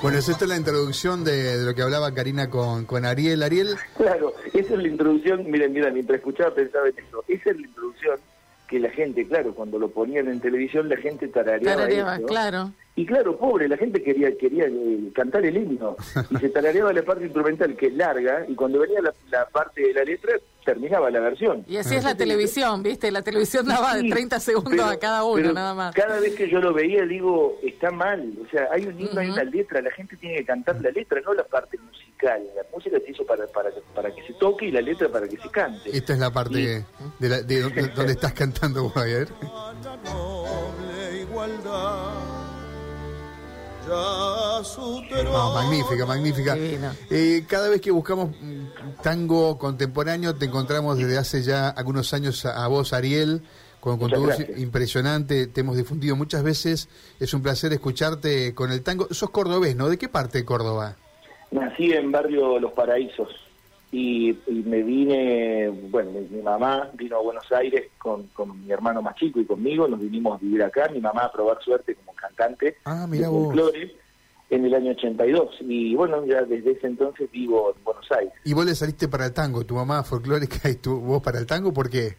Bueno, 0.01 0.17
es 0.17 0.27
esta 0.27 0.45
la 0.45 0.57
introducción 0.57 1.23
de, 1.23 1.57
de 1.59 1.65
lo 1.65 1.73
que 1.73 1.81
hablaba 1.81 2.13
Karina 2.13 2.49
con, 2.49 2.85
con 2.85 3.05
Ariel. 3.05 3.41
Ariel, 3.41 3.75
Claro, 3.97 4.33
esa 4.53 4.73
es 4.73 4.79
la 4.79 4.87
introducción, 4.87 5.49
miren, 5.49 5.71
mira, 5.71 5.89
mientras 5.91 6.17
escuchaba 6.17 6.53
pensaba 6.53 6.89
en 6.89 6.95
eso. 6.99 7.23
Esa 7.27 7.51
es 7.51 7.55
la 7.59 7.67
introducción 7.67 8.19
que 8.67 8.79
la 8.79 8.89
gente, 8.89 9.25
claro, 9.27 9.53
cuando 9.53 9.79
lo 9.79 9.89
ponían 9.91 10.27
en 10.27 10.41
televisión, 10.41 10.89
la 10.89 10.97
gente 10.97 11.27
tarareaba, 11.29 11.77
Tarareaba, 11.77 12.15
eso. 12.17 12.25
claro. 12.25 12.71
Y 12.95 13.07
claro, 13.07 13.35
pobre, 13.37 13.67
la 13.67 13.75
gente 13.75 14.03
quería 14.03 14.37
quería 14.37 14.65
eh, 14.67 15.11
cantar 15.15 15.43
el 15.45 15.57
himno 15.57 15.95
y 16.29 16.37
se 16.37 16.49
tarareaba 16.49 16.93
la 16.93 17.01
parte 17.01 17.23
instrumental 17.23 17.75
que 17.75 17.87
es 17.87 17.93
larga 17.95 18.45
y 18.47 18.53
cuando 18.53 18.77
venía 18.79 19.01
la, 19.01 19.11
la 19.31 19.47
parte 19.47 19.81
de 19.81 19.93
la 19.95 20.03
letra 20.03 20.33
terminaba 20.63 21.09
la 21.09 21.19
versión. 21.19 21.65
Y 21.67 21.77
así 21.77 21.95
es 21.95 22.03
la 22.03 22.15
televisión, 22.15 22.83
¿viste? 22.83 23.11
La 23.11 23.23
televisión 23.23 23.65
daba 23.65 23.95
de 23.95 24.01
Sí, 24.01 24.09
30 24.11 24.39
segundos 24.39 24.71
pero- 24.73 24.85
a 24.85 24.97
cada 24.97 25.23
uno, 25.23 25.51
nada 25.53 25.73
más. 25.73 25.95
Cada 25.95 26.19
vez 26.19 26.35
que 26.35 26.47
yo 26.47 26.59
lo 26.59 26.71
veía 26.71 27.03
digo, 27.05 27.57
está 27.63 27.89
mal, 27.89 28.31
o 28.45 28.49
sea, 28.51 28.67
hay 28.71 28.85
un 28.85 28.99
himno, 28.99 29.19
hay 29.19 29.27
Ujú. 29.29 29.41
una 29.41 29.43
letra, 29.43 29.81
la 29.81 29.91
gente 29.91 30.15
tiene 30.15 30.35
que 30.37 30.45
cantar 30.45 30.79
la 30.79 30.91
letra, 30.91 31.19
no 31.25 31.33
la 31.33 31.43
parte 31.45 31.77
musical. 31.79 32.43
La 32.55 32.61
música 32.73 32.97
se 33.03 33.11
hizo 33.11 33.25
para, 33.25 33.47
para, 33.47 33.71
para 33.95 34.13
que 34.13 34.21
se 34.27 34.33
toque 34.33 34.67
y 34.67 34.71
la 34.71 34.81
letra 34.81 35.09
para 35.09 35.27
que 35.27 35.35
se 35.37 35.49
cante. 35.49 35.89
esta 35.97 36.13
es 36.13 36.19
la 36.19 36.31
parte 36.31 36.85
de, 37.19 37.27
la- 37.27 37.41
de 37.41 37.59
donde, 37.59 37.87
donde 37.87 38.13
estás 38.13 38.33
cantando 38.33 38.83
vos, 38.83 38.95
a 38.95 39.03
ver. 39.03 39.27
igualdad. 41.19 42.32
No, 43.87 44.61
trono 45.09 45.53
magnífica, 45.53 46.05
magnífica. 46.05 46.57
Eh, 47.09 47.43
cada 47.47 47.69
vez 47.69 47.81
que 47.81 47.91
buscamos 47.91 48.35
tango 49.01 49.57
contemporáneo, 49.57 50.35
te 50.35 50.45
encontramos 50.45 50.97
desde 50.97 51.17
hace 51.17 51.43
ya 51.43 51.69
algunos 51.69 52.13
años 52.13 52.45
a, 52.45 52.63
a 52.63 52.67
vos, 52.67 52.93
Ariel, 52.93 53.41
con, 53.79 53.99
con 53.99 54.11
tu 54.11 54.21
voz 54.21 54.37
impresionante. 54.57 55.47
Te 55.47 55.61
hemos 55.61 55.75
difundido 55.75 56.15
muchas 56.15 56.43
veces. 56.43 56.89
Es 57.19 57.33
un 57.33 57.41
placer 57.41 57.73
escucharte 57.73 58.55
con 58.55 58.71
el 58.71 58.83
tango. 58.83 59.07
Sos 59.11 59.29
cordobés, 59.29 59.75
¿no? 59.75 59.89
¿De 59.89 59.97
qué 59.97 60.07
parte 60.07 60.39
de 60.39 60.45
Córdoba? 60.45 60.95
Nací 61.51 61.91
en 61.91 62.11
barrio 62.11 62.59
Los 62.59 62.71
Paraísos 62.73 63.29
y, 63.93 64.31
y 64.47 64.63
me 64.65 64.81
vine, 64.81 65.69
bueno, 65.69 66.11
mi, 66.11 66.21
mi 66.35 66.41
mamá 66.41 66.89
vino 66.95 67.17
a 67.17 67.21
Buenos 67.21 67.49
Aires 67.51 67.83
con, 67.99 68.23
con 68.33 68.65
mi 68.65 68.71
hermano 68.71 69.01
más 69.03 69.15
chico 69.15 69.39
y 69.39 69.45
conmigo, 69.45 69.87
nos 69.87 69.99
vinimos 70.01 70.35
a 70.39 70.43
vivir 70.43 70.63
acá, 70.63 70.89
mi 70.91 70.99
mamá 70.99 71.25
a 71.25 71.31
probar 71.31 71.61
suerte 71.63 71.93
como 71.95 72.13
cantante 72.15 72.77
Ah, 72.85 73.01
de 73.01 73.07
mira 73.07 73.29
vos. 73.29 73.55
en 74.49 74.65
el 74.65 74.73
año 74.73 74.91
82 74.91 75.57
y 75.61 75.95
bueno, 75.95 76.25
ya 76.25 76.41
desde 76.41 76.71
ese 76.71 76.87
entonces 76.87 77.29
vivo 77.31 77.73
en 77.77 77.83
Buenos 77.83 78.11
Aires. 78.11 78.33
Y 78.43 78.53
vos 78.53 78.65
le 78.65 78.73
saliste 78.75 79.07
para 79.07 79.27
el 79.27 79.33
tango. 79.33 79.63
Tu 79.63 79.75
mamá 79.75 80.03
folclórica 80.03 80.67
y 80.69 80.75
tu, 80.75 80.99
vos 80.99 81.21
para 81.21 81.37
el 81.39 81.45
tango, 81.45 81.71
¿por 81.71 81.89
qué? 81.89 82.15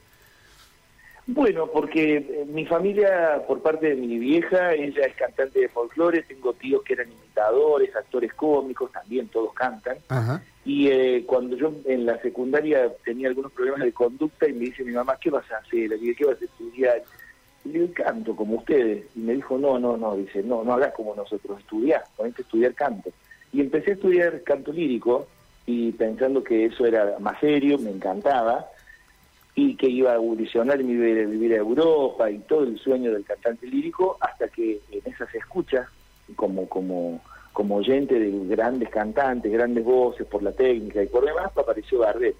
Bueno, 1.26 1.66
porque 1.73 2.16
eh, 2.19 2.45
mi 2.47 2.66
familia, 2.66 3.43
por 3.49 3.62
parte 3.62 3.88
de 3.88 3.95
mi 3.95 4.19
vieja, 4.19 4.75
ella 4.75 5.07
es 5.07 5.14
cantante 5.16 5.59
de 5.59 5.69
folclore, 5.71 6.23
tengo 6.23 6.52
tíos 6.52 6.83
que 6.83 6.93
eran 6.93 7.11
imitadores, 7.11 7.97
actores 7.97 8.35
cómicos, 8.35 8.93
también 8.93 9.28
todos 9.28 9.54
cantan. 9.54 9.97
Ajá. 10.09 10.43
Y 10.64 10.88
eh, 10.88 11.25
cuando 11.26 11.56
yo 11.56 11.75
en 11.85 12.06
la 12.06 12.21
secundaria 12.23 12.90
tenía 13.04 13.28
algunos 13.28 13.52
problemas 13.52 13.80
de 13.80 13.92
conducta 13.92 14.49
y 14.49 14.54
me 14.54 14.66
dice 14.66 14.85
mi 14.85 14.92
mamá, 14.92 15.18
¿qué 15.21 15.30
vas 15.30 15.50
a 15.52 15.59
hacer? 15.59 15.90
¿qué 16.16 16.25
vas 16.25 16.40
a 16.40 16.44
estudiar? 16.44 17.02
Y 17.64 17.68
le 17.68 17.90
canto 17.92 18.35
como 18.35 18.56
ustedes. 18.56 19.04
Y 19.14 19.21
me 19.21 19.35
dijo, 19.35 19.59
no, 19.59 19.78
no, 19.78 19.97
no, 19.97 20.16
dice, 20.16 20.42
no, 20.42 20.64
no 20.64 20.75
hagas 20.75 20.94
como 20.94 21.14
nosotros, 21.14 21.61
estudiar, 21.61 22.04
ponete 22.16 22.42
a 22.42 22.44
estudiar 22.44 22.75
canto. 22.75 23.11
Y 23.52 23.61
empecé 23.61 23.92
a 23.92 23.94
estudiar 23.94 24.42
canto 24.42 24.73
lírico 24.73 25.26
y 25.66 25.92
pensando 25.92 26.42
que 26.42 26.66
eso 26.66 26.87
era 26.87 27.18
más 27.21 27.38
serio, 27.40 27.78
me 27.78 27.90
encantaba 27.90 28.66
y 29.54 29.76
que 29.76 29.88
iba 29.88 30.12
a 30.12 30.16
evolucionar 30.16 30.83
mi 30.83 30.94
vivir, 30.94 31.26
vivir 31.28 31.52
a 31.52 31.59
Europa 31.59 32.30
y 32.30 32.38
todo 32.40 32.64
el 32.64 32.78
sueño 32.78 33.12
del 33.12 33.25
cantante 33.25 33.66
lírico 33.66 34.16
hasta 34.21 34.49
que 34.49 34.80
en 34.90 35.12
esas 35.12 35.33
escuchas 35.35 35.88
como 36.37 36.68
como 36.68 37.21
como 37.54 37.76
oyente 37.76 38.18
de 38.18 38.30
grandes 38.49 38.90
cantantes, 38.90 39.50
grandes 39.50 39.82
voces 39.84 40.26
por 40.26 40.42
la 40.42 40.52
técnica 40.52 41.02
y 41.02 41.06
por 41.06 41.25
demás, 41.25 41.50
apareció 41.56 42.00
Gardel. 42.00 42.34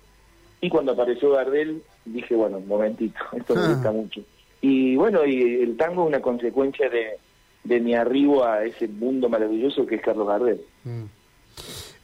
Y 0.61 0.69
cuando 0.69 0.93
apareció 0.93 1.31
Gardel, 1.31 1.83
dije, 2.05 2.35
bueno, 2.35 2.59
un 2.59 2.69
momentito, 2.69 3.19
esto 3.33 3.55
me 3.55 3.63
Ah. 3.63 3.69
gusta 3.69 3.91
mucho. 3.93 4.21
Y 4.61 4.97
bueno, 4.97 5.25
y 5.25 5.63
el 5.63 5.77
tango 5.79 6.03
es 6.03 6.09
una 6.09 6.21
consecuencia 6.21 6.91
de, 6.91 7.19
de 7.65 7.81
mi 7.81 7.95
arribo 7.95 8.45
a 8.45 8.65
ese 8.65 8.87
mundo 8.89 9.29
maravilloso 9.31 9.87
que 9.87 9.95
es 9.95 10.03
Carlos 10.03 10.27
Gardel. 10.29 10.61
Mm. 10.85 11.05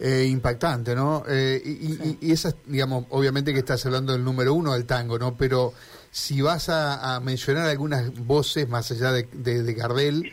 Eh, 0.02 0.26
impactante, 0.30 0.94
¿no? 0.94 1.24
Eh, 1.28 1.60
y, 1.62 1.70
y- 1.70 2.18
y 2.22 2.32
esas, 2.32 2.56
digamos, 2.64 3.04
obviamente 3.10 3.52
que 3.52 3.58
estás 3.58 3.84
hablando 3.84 4.12
del 4.14 4.24
número 4.24 4.54
uno 4.54 4.72
del 4.72 4.86
tango, 4.86 5.18
¿no? 5.18 5.36
Pero 5.36 5.74
si 6.10 6.40
vas 6.40 6.70
a, 6.70 7.16
a 7.16 7.20
mencionar 7.20 7.66
algunas 7.68 8.14
voces 8.26 8.66
más 8.68 8.90
allá 8.92 9.12
de, 9.12 9.26
de, 9.32 9.62
de 9.62 9.74
Gardel, 9.74 10.32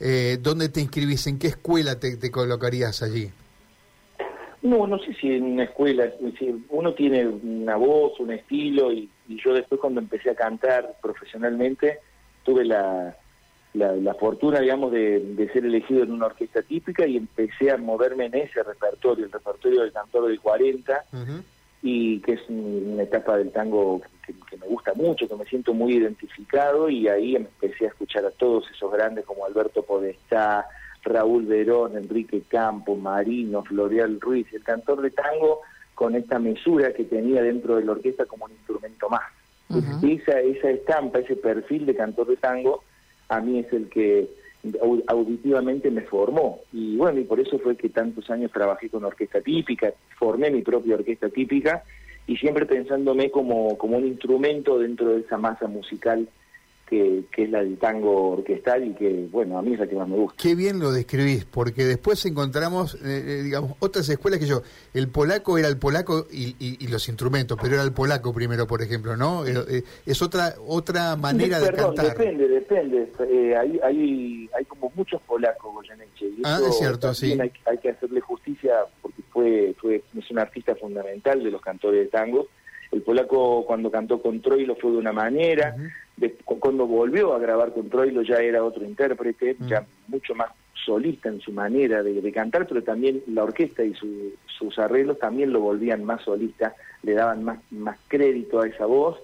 eh, 0.00 0.38
¿dónde 0.40 0.68
te 0.68 0.80
inscribís? 0.80 1.26
¿En 1.26 1.38
qué 1.38 1.48
escuela 1.48 1.98
te, 1.98 2.16
te 2.16 2.30
colocarías 2.30 3.02
allí? 3.02 3.30
No, 4.62 4.86
no 4.86 4.98
sé 4.98 5.14
si 5.14 5.28
en 5.32 5.44
una 5.44 5.64
escuela, 5.64 6.12
uno 6.70 6.92
tiene 6.94 7.26
una 7.26 7.76
voz, 7.76 8.18
un 8.18 8.32
estilo, 8.32 8.92
y, 8.92 9.08
y 9.28 9.40
yo 9.42 9.54
después 9.54 9.80
cuando 9.80 10.00
empecé 10.00 10.30
a 10.30 10.34
cantar 10.34 10.96
profesionalmente, 11.00 12.00
tuve 12.44 12.64
la, 12.64 13.16
la, 13.74 13.92
la 13.92 14.14
fortuna, 14.14 14.58
digamos, 14.60 14.90
de, 14.90 15.20
de 15.20 15.52
ser 15.52 15.64
elegido 15.64 16.02
en 16.02 16.10
una 16.10 16.26
orquesta 16.26 16.62
típica 16.62 17.06
y 17.06 17.16
empecé 17.16 17.70
a 17.70 17.76
moverme 17.76 18.26
en 18.26 18.34
ese 18.34 18.62
repertorio, 18.64 19.26
el 19.26 19.32
repertorio 19.32 19.82
del 19.82 19.92
cantor 19.92 20.26
del 20.26 20.40
40, 20.40 21.04
Ujú. 21.12 21.42
y 21.82 22.20
que 22.20 22.32
es 22.32 22.40
un- 22.48 22.94
una 22.94 23.04
etapa 23.04 23.36
del 23.36 23.52
tango 23.52 24.00
que, 24.26 24.34
gusta 24.68 24.92
mucho, 24.94 25.26
que 25.28 25.34
me 25.34 25.44
siento 25.46 25.74
muy 25.74 25.94
identificado 25.94 26.88
y 26.88 27.08
ahí 27.08 27.34
empecé 27.36 27.86
a 27.86 27.88
escuchar 27.88 28.24
a 28.24 28.30
todos 28.30 28.70
esos 28.70 28.92
grandes 28.92 29.24
como 29.24 29.44
Alberto 29.44 29.82
Podestá, 29.82 30.66
Raúl 31.02 31.46
Verón, 31.46 31.96
Enrique 31.96 32.42
Campos, 32.48 32.98
Marino, 32.98 33.64
Floreal 33.64 34.20
Ruiz, 34.20 34.46
el 34.52 34.62
cantor 34.62 35.00
de 35.00 35.10
tango 35.10 35.60
con 35.94 36.14
esta 36.14 36.38
mesura 36.38 36.92
que 36.92 37.04
tenía 37.04 37.42
dentro 37.42 37.76
de 37.76 37.84
la 37.84 37.92
orquesta 37.92 38.24
como 38.26 38.44
un 38.44 38.52
instrumento 38.52 39.08
más. 39.08 39.22
Esa, 40.02 40.40
esa 40.40 40.70
estampa, 40.70 41.18
ese 41.18 41.36
perfil 41.36 41.86
de 41.86 41.94
cantor 41.96 42.26
de 42.28 42.36
tango, 42.36 42.84
a 43.28 43.40
mí 43.40 43.58
es 43.58 43.72
el 43.72 43.88
que 43.88 44.28
au- 44.80 45.02
auditivamente 45.08 45.90
me 45.90 46.02
formó. 46.02 46.60
Y 46.72 46.96
bueno, 46.96 47.20
y 47.20 47.24
por 47.24 47.38
eso 47.40 47.58
fue 47.58 47.76
que 47.76 47.88
tantos 47.88 48.30
años 48.30 48.50
trabajé 48.52 48.88
con 48.88 49.04
orquesta 49.04 49.40
típica, 49.40 49.92
formé 50.18 50.50
mi 50.50 50.62
propia 50.62 50.94
orquesta 50.94 51.28
típica 51.28 51.82
y 52.28 52.36
siempre 52.36 52.64
pensándome 52.66 53.30
como, 53.32 53.76
como 53.76 53.96
un 53.96 54.06
instrumento 54.06 54.78
dentro 54.78 55.08
de 55.14 55.20
esa 55.22 55.36
masa 55.38 55.66
musical 55.66 56.28
que, 56.86 57.24
que 57.34 57.42
es 57.44 57.50
la 57.50 57.58
del 57.62 57.76
tango 57.76 58.30
orquestal 58.30 58.82
y 58.86 58.94
que, 58.94 59.28
bueno, 59.30 59.58
a 59.58 59.62
mí 59.62 59.74
es 59.74 59.78
la 59.78 59.86
que 59.86 59.94
más 59.94 60.08
me 60.08 60.16
gusta. 60.16 60.42
Qué 60.42 60.54
bien 60.54 60.78
lo 60.80 60.90
describís, 60.90 61.44
porque 61.44 61.84
después 61.84 62.24
encontramos, 62.24 62.94
eh, 62.94 62.98
eh, 63.04 63.42
digamos, 63.42 63.72
otras 63.80 64.08
escuelas 64.08 64.40
que 64.40 64.46
yo. 64.46 64.62
El 64.94 65.08
polaco 65.08 65.58
era 65.58 65.68
el 65.68 65.76
polaco 65.76 66.26
y, 66.32 66.56
y- 66.58 66.78
y 66.82 66.86
los 66.88 67.06
instrumentos, 67.10 67.58
pero 67.60 67.74
era 67.74 67.82
el 67.82 67.92
polaco 67.92 68.32
primero, 68.32 68.66
por 68.66 68.80
ejemplo, 68.80 69.18
¿no? 69.18 69.44
Eh, 69.46 69.52
eh, 69.68 69.82
es 70.06 70.22
otra 70.22 70.54
otra 70.66 71.14
manera 71.16 71.60
de 71.60 71.66
Perdón, 71.66 71.94
cantar. 71.94 72.16
depende, 72.16 72.48
depende. 72.48 73.12
Eh, 73.20 73.54
hay, 73.54 73.78
hay, 73.84 74.50
hay 74.56 74.64
como 74.64 74.90
muchos 74.94 75.20
polacos, 75.22 75.70
Goyeneche. 75.74 76.24
Y 76.26 76.42
Ah, 76.44 76.56
eso 76.58 76.68
es 76.70 76.78
cierto, 76.78 77.12
sí. 77.12 77.38
Hay, 77.38 77.52
hay 77.66 77.78
que 77.78 77.90
hacerle 77.90 78.20
justicia 78.22 78.72
fue, 79.38 79.74
fue 79.78 80.02
es 80.18 80.30
un 80.30 80.38
artista 80.38 80.74
fundamental 80.74 81.42
de 81.42 81.50
los 81.50 81.60
cantores 81.60 82.00
de 82.00 82.06
tango. 82.06 82.48
El 82.90 83.02
polaco 83.02 83.64
cuando 83.66 83.90
cantó 83.90 84.20
con 84.20 84.40
Troilo 84.40 84.74
fue 84.76 84.90
de 84.92 84.96
una 84.98 85.12
manera. 85.12 85.76
De- 86.16 86.34
cuando 86.44 86.86
volvió 86.86 87.34
a 87.34 87.38
grabar 87.38 87.72
con 87.72 87.88
Troilo 87.88 88.22
ya 88.22 88.36
era 88.36 88.64
otro 88.64 88.84
intérprete, 88.84 89.56
ya 89.68 89.86
mucho 90.08 90.34
más 90.34 90.50
solista 90.84 91.28
en 91.28 91.40
su 91.40 91.52
manera 91.52 92.02
de, 92.02 92.20
de 92.20 92.32
cantar, 92.32 92.66
pero 92.66 92.82
también 92.82 93.22
la 93.28 93.44
orquesta 93.44 93.84
y 93.84 93.94
su- 93.94 94.32
sus 94.58 94.76
arreglos 94.78 95.18
también 95.18 95.52
lo 95.52 95.60
volvían 95.60 96.02
más 96.04 96.22
solista, 96.22 96.74
le 97.02 97.12
daban 97.12 97.44
más, 97.44 97.58
más 97.70 97.98
crédito 98.08 98.60
a 98.60 98.66
esa 98.66 98.86
voz. 98.86 99.16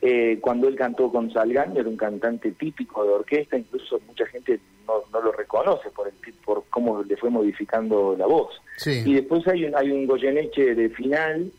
Eh, 0.00 0.38
cuando 0.40 0.66
él 0.66 0.74
cantó 0.74 1.12
con 1.12 1.30
Salgan, 1.32 1.76
era 1.76 1.88
un 1.88 1.96
cantante 1.96 2.50
típico 2.52 3.04
de 3.04 3.10
orquesta, 3.10 3.56
incluso 3.56 4.00
mucha 4.08 4.26
gente 4.26 4.58
no, 4.86 5.04
no 5.12 5.20
lo 5.20 5.32
reconoce 5.32 5.90
por, 5.90 6.08
el, 6.08 6.14
por 6.44 6.64
cómo 6.70 7.02
le 7.02 7.16
fue 7.16 7.30
modificando 7.30 8.14
la 8.16 8.26
voz. 8.26 8.60
Sí. 8.76 9.02
Y 9.04 9.14
después 9.14 9.46
hay 9.48 9.64
un, 9.64 9.76
hay 9.76 9.90
un 9.90 10.06
Goyeneche 10.06 10.74
de 10.74 10.88
final 10.90 11.52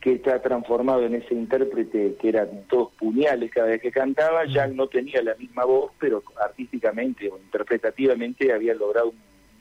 que 0.00 0.12
está 0.12 0.42
transformado 0.42 1.06
en 1.06 1.14
ese 1.14 1.32
intérprete 1.32 2.16
que 2.20 2.28
eran 2.28 2.64
todos 2.68 2.92
puñales 2.92 3.50
cada 3.50 3.68
vez 3.68 3.80
que 3.80 3.90
cantaba, 3.90 4.44
ya 4.44 4.66
no 4.66 4.86
tenía 4.86 5.22
la 5.22 5.34
misma 5.36 5.64
voz, 5.64 5.92
pero 5.98 6.22
artísticamente 6.38 7.30
o 7.30 7.38
interpretativamente 7.38 8.52
había 8.52 8.74
logrado 8.74 9.08
un 9.08 9.18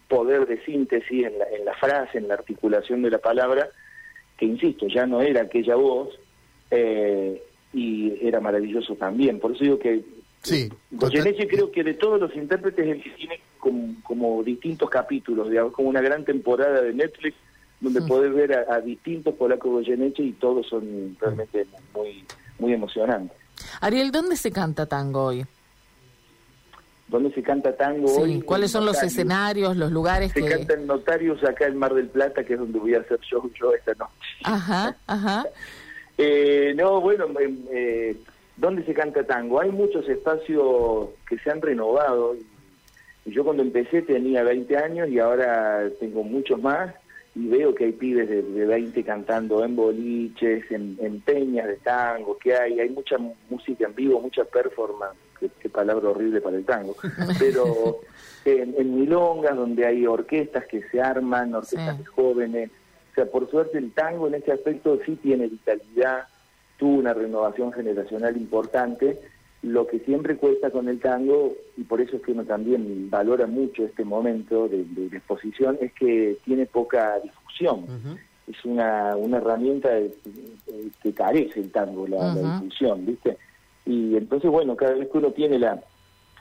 poder 0.09 0.45
de 0.45 0.61
síntesis 0.65 1.27
en 1.27 1.39
la, 1.39 1.45
en 1.45 1.63
la 1.63 1.73
frase, 1.75 2.17
en 2.17 2.27
la 2.27 2.33
articulación 2.33 3.01
de 3.03 3.11
la 3.11 3.19
palabra, 3.19 3.69
que 4.37 4.45
insisto, 4.45 4.85
ya 4.87 5.05
no 5.05 5.21
era 5.21 5.43
aquella 5.43 5.75
voz 5.75 6.09
eh, 6.71 7.41
y 7.71 8.27
era 8.27 8.41
maravilloso 8.41 8.95
también. 8.95 9.39
Por 9.39 9.53
eso 9.53 9.63
digo 9.63 9.79
que 9.79 10.03
Sí, 10.43 10.69
Goyeneche 10.91 11.43
total- 11.43 11.47
creo 11.47 11.71
que 11.71 11.83
de 11.83 11.93
todos 11.93 12.19
los 12.19 12.35
intérpretes 12.35 12.85
el 12.85 13.01
que 13.01 13.09
tiene 13.11 13.39
como, 13.59 13.95
como 14.03 14.43
distintos 14.43 14.89
capítulos, 14.89 15.49
digamos, 15.49 15.71
como 15.73 15.87
una 15.89 16.01
gran 16.01 16.25
temporada 16.25 16.81
de 16.81 16.93
Netflix 16.93 17.35
donde 17.79 18.01
podés 18.01 18.33
ver 18.33 18.53
a, 18.53 18.75
a 18.75 18.79
distintos 18.81 19.33
polacos 19.35 19.71
Goyeneche 19.71 20.21
y 20.23 20.31
todos 20.33 20.67
son 20.67 21.17
realmente 21.19 21.65
muy 21.93 22.23
muy 22.59 22.73
emocionantes. 22.73 23.35
Ariel, 23.81 24.11
¿dónde 24.11 24.35
se 24.37 24.51
canta 24.51 24.85
tango 24.85 25.25
hoy? 25.25 25.45
¿Dónde 27.07 27.31
se 27.33 27.43
canta 27.43 27.75
tango 27.75 28.07
Sí, 28.07 28.21
hoy? 28.21 28.41
¿cuáles 28.41 28.71
son 28.71 28.85
los 28.85 28.95
Notarios. 28.95 29.13
escenarios, 29.13 29.77
los 29.77 29.91
lugares 29.91 30.31
Se 30.31 30.41
que...? 30.41 30.49
canta 30.49 30.73
en 30.73 30.87
Notarios 30.87 31.43
acá 31.43 31.67
en 31.67 31.77
Mar 31.77 31.93
del 31.93 32.07
Plata, 32.07 32.43
que 32.43 32.53
es 32.53 32.59
donde 32.59 32.79
voy 32.79 32.95
a 32.95 32.99
hacer 32.99 33.19
show 33.19 33.49
yo 33.59 33.73
esta 33.73 33.93
noche. 33.93 34.11
Ajá, 34.43 34.95
ajá. 35.07 35.45
Eh, 36.15 36.73
no, 36.77 37.01
bueno, 37.01 37.25
eh, 37.39 37.51
eh, 37.71 38.17
¿dónde 38.63 38.83
se 38.85 38.93
canta 38.93 39.23
tango? 39.25 39.59
Hay 39.59 39.71
muchos 39.71 40.07
espacios 40.07 41.09
que 41.27 41.37
se 41.39 41.51
han 41.51 41.61
renovado. 41.61 42.35
Y, 43.25 43.31
yo 43.31 43.43
cuando 43.43 43.61
empecé 43.61 44.01
tenía 44.01 44.43
20 44.43 44.77
años 44.77 45.09
y 45.09 45.19
ahora 45.19 45.89
tengo 45.99 46.23
muchos 46.23 46.61
más. 46.61 46.95
Y 47.35 47.47
veo 47.47 47.73
que 47.75 47.85
hay 47.85 47.91
pibes 47.91 48.29
de, 48.29 48.41
de 48.41 48.65
20 48.65 49.03
cantando 49.03 49.63
en 49.65 49.75
boliches, 49.75 50.69
en, 50.71 50.97
en 51.01 51.19
peñas 51.21 51.67
de 51.67 51.77
tango, 51.77 52.37
que 52.37 52.53
hay. 52.55 52.79
Hay 52.79 52.89
mucha 52.89 53.17
mu- 53.17 53.35
música 53.49 53.85
en 53.85 53.95
vivo, 53.95 54.21
mucha 54.21 54.43
performance. 54.45 55.17
Qué, 55.39 55.49
qué 55.59 55.67
palabra 55.69 56.09
horrible 56.09 56.39
para 56.41 56.57
el 56.57 56.63
tango. 56.65 56.95
Pero 57.39 57.99
en, 58.45 58.75
en 58.77 58.99
milongas, 58.99 59.55
donde 59.57 59.85
hay 59.85 60.05
orquestas 60.07 60.65
que 60.67 60.83
se 60.89 61.01
arman, 61.01 61.53
orquestas 61.53 61.97
Sí. 61.97 62.03
de 62.03 62.05
jóvenes. 62.05 62.71
O 63.11 63.15
sea, 63.15 63.25
por 63.25 63.49
suerte 63.49 63.77
el 63.77 63.91
tango 63.93 64.27
en 64.27 64.35
este 64.35 64.51
aspecto 64.53 64.99
sí 65.05 65.15
tiene 65.21 65.47
vitalidad, 65.47 66.27
tuvo 66.77 66.97
una 66.99 67.13
renovación 67.13 67.71
generacional 67.73 68.35
importante. 68.37 69.19
Lo 69.61 69.87
que 69.87 69.99
siempre 69.99 70.35
cuesta 70.35 70.71
con 70.71 70.89
el 70.89 70.99
tango, 70.99 71.53
y 71.77 71.83
por 71.83 72.01
eso 72.01 72.17
es 72.17 72.21
que 72.23 72.33
uno 72.33 72.43
también 72.43 73.09
valora 73.09 73.47
mucho 73.47 73.85
este 73.85 74.03
momento 74.03 74.67
de, 74.67 74.83
de- 74.83 75.09
de 75.09 75.17
exposición, 75.17 75.77
es 75.79 75.93
que 75.93 76.37
tiene 76.43 76.65
poca 76.65 77.19
difusión. 77.19 77.85
Es 78.45 78.65
una, 78.65 79.15
una 79.15 79.37
herramienta 79.37 79.89
de- 79.89 80.13
que 81.01 81.13
carece 81.13 81.61
el 81.61 81.71
tango, 81.71 82.05
la, 82.07 82.33
difusión, 82.35 83.05
¿viste? 83.05 83.37
Y 83.85 84.17
entonces, 84.17 84.51
bueno, 84.51 84.75
cada 84.75 84.93
vez 84.95 85.09
que 85.09 85.17
uno 85.17 85.31
tiene 85.31 85.57
la, 85.59 85.81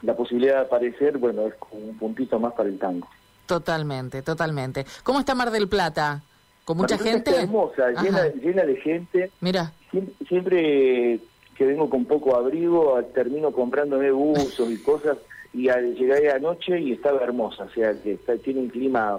la 0.03 0.17
posibilidad 0.17 0.55
de 0.57 0.61
aparecer, 0.67 1.19
bueno, 1.19 1.47
es 1.47 1.55
como 1.55 1.77
un 1.91 1.97
puntito 1.99 2.41
más 2.41 2.55
para 2.55 2.69
el 2.69 2.79
tango. 2.79 3.09
Totalmente, 3.47 4.23
totalmente. 4.23 4.85
¿Cómo 5.05 5.21
está 5.21 5.35
Mar 5.37 5.51
del 5.53 5.69
Plata? 5.69 6.23
¿Con 6.65 6.77
mucha 6.79 6.97
gente? 6.99 7.31
está 7.31 7.43
hermosa, 7.43 7.91
llena, 8.03 8.27
llena 8.41 8.63
de 8.65 8.77
gente. 8.77 9.31
Mira, 9.41 9.73
Siempre, 9.93 10.15
siempre 10.27 11.21
que 11.57 11.67
vengo 11.67 11.89
con 11.89 12.05
poco 12.07 12.35
abrigo, 12.35 13.01
termino 13.15 13.53
comprándome 13.53 14.11
buzos 14.11 14.69
y 14.71 14.79
cosas, 14.79 15.19
y 15.53 15.69
al 15.69 15.95
llegar 15.95 16.37
anoche 16.37 16.81
y 16.81 16.93
estaba 16.93 17.23
hermosa, 17.23 17.65
o 17.65 17.71
sea, 17.71 17.93
que 18.03 18.13
está, 18.15 18.37
tiene 18.39 18.61
un 18.61 18.69
clima 18.71 19.19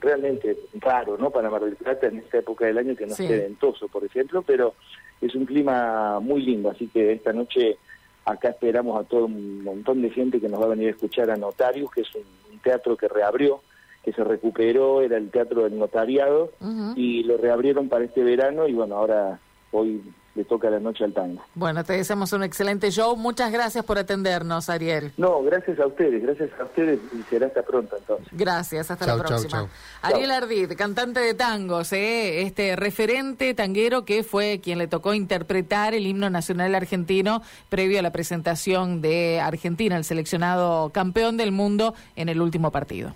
realmente 0.00 0.56
raro, 0.80 1.16
¿no? 1.16 1.30
Para 1.30 1.48
Mar 1.50 1.64
del 1.64 1.76
Plata 1.76 2.08
en 2.08 2.18
esta 2.18 2.38
época 2.38 2.66
del 2.66 2.78
año 2.78 2.96
que 2.96 3.06
no 3.06 3.14
Sí. 3.14 3.22
esté 3.22 3.36
ventoso, 3.38 3.86
por 3.88 4.04
ejemplo, 4.04 4.42
pero 4.42 4.74
es 5.20 5.34
un 5.34 5.46
clima 5.46 6.18
muy 6.20 6.42
lindo, 6.42 6.70
así 6.70 6.88
que 6.88 7.12
esta 7.12 7.32
noche 7.32 7.78
acá 8.24 8.48
esperamos 8.50 9.00
a 9.00 9.04
todo 9.08 9.26
un 9.26 9.62
montón 9.62 10.02
de 10.02 10.10
gente 10.10 10.40
que 10.40 10.48
nos 10.48 10.60
va 10.60 10.64
a 10.66 10.70
venir 10.70 10.88
a 10.88 10.92
escuchar 10.92 11.30
a 11.30 11.36
Notarius, 11.36 11.90
que 11.92 12.00
es 12.00 12.14
un, 12.16 12.22
un 12.52 12.58
teatro 12.58 12.96
que 12.96 13.06
reabrió, 13.08 13.60
que 14.02 14.12
se 14.12 14.24
recuperó, 14.24 15.02
era 15.02 15.18
el 15.18 15.30
teatro 15.30 15.64
del 15.64 15.78
notariado, 15.78 16.50
y 16.96 17.22
lo 17.22 17.36
reabrieron 17.36 17.88
para 17.88 18.04
este 18.04 18.24
verano 18.24 18.66
y 18.66 18.72
bueno, 18.72 18.96
ahora 18.96 19.38
hoy 19.72 20.02
le 20.36 20.44
toca 20.44 20.70
la 20.70 20.78
noche 20.78 21.02
al 21.02 21.12
tango. 21.12 21.42
bueno, 21.56 21.82
te 21.82 21.94
deseamos 21.94 22.32
un 22.32 22.44
excelente 22.44 22.90
show. 22.92 23.16
Muchas 23.16 23.50
gracias 23.50 23.84
por 23.84 23.98
atendernos, 23.98 24.68
Ariel. 24.70 25.12
No, 25.16 25.42
gracias 25.42 25.80
a 25.80 25.86
ustedes, 25.88 26.22
gracias 26.22 26.50
a 26.60 26.64
ustedes 26.64 27.00
y 27.12 27.22
será 27.24 27.48
hasta 27.48 27.62
pronto 27.62 27.96
entonces. 27.96 28.28
Gracias, 28.30 28.90
hasta 28.92 29.06
Chau, 29.06 29.16
la 29.18 29.24
chau, 29.24 29.28
próxima. 29.28 29.50
chau. 29.62 29.68
Ariel 30.02 30.30
Ardid, 30.30 30.72
cantante 30.76 31.18
de 31.18 31.34
tangos, 31.34 31.92
¿eh? 31.92 32.42
este 32.42 32.76
referente 32.76 33.54
tanguero 33.54 34.04
que 34.04 34.22
fue 34.22 34.60
quien 34.62 34.78
le 34.78 34.86
tocó 34.86 35.14
interpretar 35.14 35.94
el 35.94 36.06
himno 36.06 36.30
nacional 36.30 36.76
argentino 36.76 37.42
previo 37.68 37.98
a 37.98 38.02
la 38.02 38.12
presentación 38.12 39.02
de 39.02 39.40
Argentina, 39.40 39.96
el 39.96 40.04
seleccionado 40.04 40.90
campeón 40.90 41.36
del 41.38 41.50
mundo 41.50 41.92
en 42.14 42.28
el 42.28 42.40
último 42.40 42.70
partido. 42.70 43.14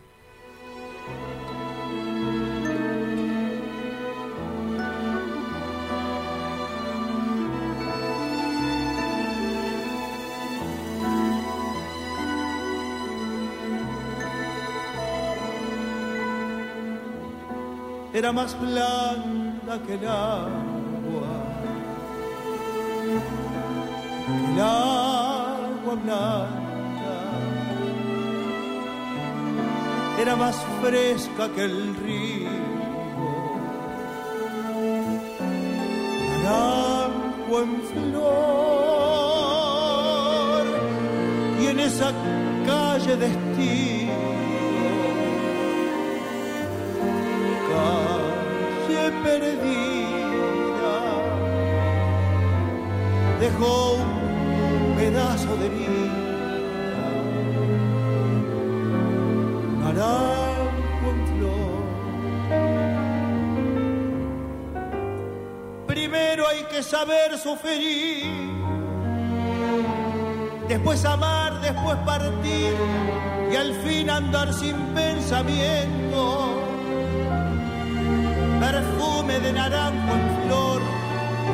Era 18.14 18.32
más 18.32 18.58
blanda 18.60 19.82
que 19.84 19.94
el 19.94 20.06
agua, 20.06 21.34
el 24.54 24.60
agua 24.60 25.94
blanca, 26.04 27.16
era 30.20 30.36
más 30.36 30.54
fresca 30.80 31.48
que 31.56 31.64
el 31.64 31.96
río, 31.96 32.50
naranjo 36.44 37.62
en 37.62 37.82
flor, 37.90 38.24
y 41.60 41.66
en 41.66 41.80
esa 41.80 42.12
calle 42.64 43.16
de 43.16 43.26
estilo 43.26 44.43
perdida. 49.38 50.96
Dejó 53.40 53.94
un 53.94 54.94
pedazo 54.96 55.56
de 55.56 55.68
vida, 55.68 57.08
naranjo 59.80 61.06
en 61.10 61.18
flor. 61.30 61.84
Primero 65.86 66.46
hay 66.48 66.62
que 66.64 66.82
saber 66.82 67.38
sufrir, 67.38 68.24
después 70.68 71.04
amar, 71.04 71.60
después 71.60 71.96
partir. 71.98 72.74
Y 73.52 73.56
al 73.56 73.74
fin 73.84 74.10
andar 74.10 74.52
sin 74.52 74.76
pensamiento 74.94 76.03
perfume 78.64 79.38
de 79.40 79.52
naranjo 79.52 80.12
en 80.18 80.24
flor, 80.42 80.80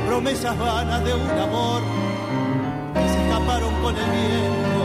promesas 0.07 0.57
vanas 0.57 1.05
de 1.05 1.13
un 1.15 1.31
amor 1.47 1.83
que 2.95 3.09
se 3.13 3.19
escaparon 3.25 3.75
con 3.83 3.95
el 4.03 4.09
viento. 4.19 4.85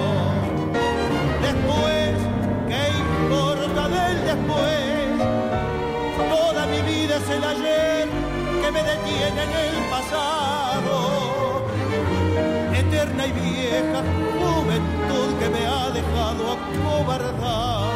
Después, 1.48 2.13
¿qué 2.70 2.84
importa 3.03 3.84
del 3.96 4.17
después? 4.32 5.08
Toda 6.36 6.62
mi 6.74 6.82
vida 6.91 7.13
es 7.22 7.29
el 7.38 7.44
ayer 7.53 8.08
que 8.62 8.70
me 8.75 8.82
detiene 8.91 9.41
en 9.48 9.53
el 9.65 9.75
pasado. 9.94 10.96
Eterna 12.82 13.24
y 13.27 13.32
vieja 13.44 14.00
juventud 14.39 15.29
que 15.39 15.50
me 15.55 15.63
ha 15.74 15.89
dejado 16.00 16.44
acobardado 16.58 17.94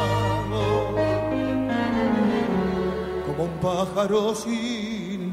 como 3.40 3.44
un 3.44 3.60
pájaro 3.60 4.34
sin. 4.34 5.30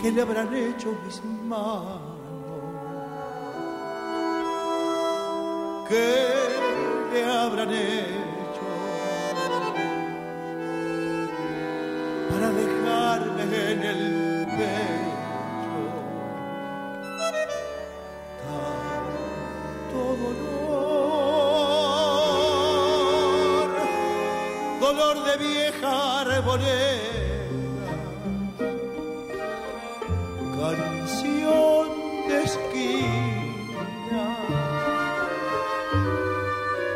¿Qué 0.00 0.12
le 0.12 0.20
habrán 0.20 0.54
hecho 0.54 0.94
mis 1.02 1.24
manos? 1.48 2.02
¿Qué 5.88 6.33
le 7.14 7.24
habrán 7.24 7.70
hecho 7.70 8.66
para 12.30 12.48
dejarme 12.50 13.44
en 13.72 13.82
el 13.92 14.02
pecho. 14.56 15.76
Tanto 18.44 20.00
dolor, 20.22 21.04
dolor 24.80 25.16
de 25.24 25.34
vieja 25.46 25.92
arboleda, 26.20 27.23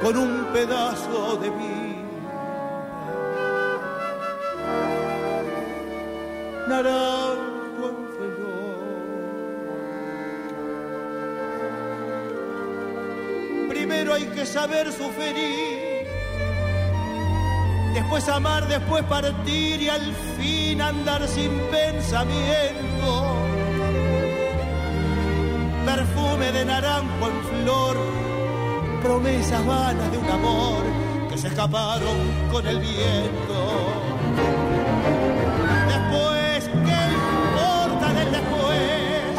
con 0.09 0.17
un 0.17 0.45
pedazo 0.55 1.37
de 1.37 1.51
vida. 1.51 1.99
Naranjo 6.67 7.85
en 7.93 7.99
flor. 8.17 8.79
Primero 13.69 14.15
hay 14.15 14.25
que 14.29 14.47
saber 14.47 14.91
sufrir, 14.93 16.07
después 17.93 18.27
amar, 18.31 18.67
después 18.67 19.05
partir 19.05 19.83
y 19.83 19.91
al 19.91 20.15
fin 20.39 20.81
andar 20.81 21.29
sin 21.29 21.51
pensamiento. 21.71 23.35
Perfume 25.85 26.53
de 26.53 26.65
naranjo 26.65 27.27
en 27.29 27.45
flor 27.45 28.28
promesas 29.03 29.65
vanas 29.67 30.11
de 30.11 30.19
un 30.19 30.29
amor 30.29 30.83
que 31.31 31.39
se 31.39 31.49
escaparon 31.49 32.17
con 32.51 32.67
el 32.67 32.81
viento. 32.81 33.59
Después, 35.89 36.71
¿qué 36.87 37.01
importa 37.17 38.13
del 38.15 38.33
después? 38.33 39.35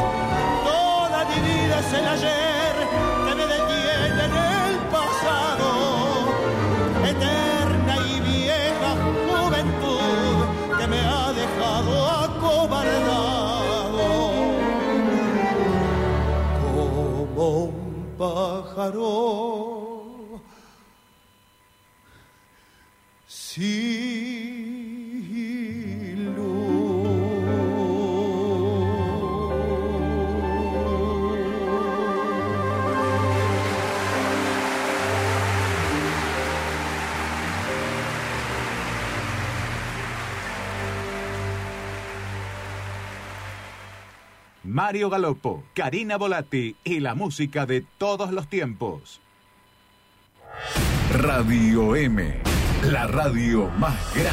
Toda 0.64 1.26
mi 1.26 1.36
vida 1.48 1.80
es 1.80 1.94
el 1.94 2.08
ayer 2.08 2.49
pájaro. 18.80 20.42
Sin 23.28 24.69
Mario 44.70 45.10
Galopo, 45.10 45.64
Karina 45.74 46.16
Volati 46.18 46.76
y 46.84 47.00
la 47.00 47.16
música 47.16 47.66
de 47.66 47.84
todos 47.98 48.32
los 48.32 48.48
tiempos. 48.48 49.20
Radio 51.12 51.96
M, 51.96 52.36
la 52.84 53.08
radio 53.08 53.68
más 53.80 53.98
grande. 54.14 54.30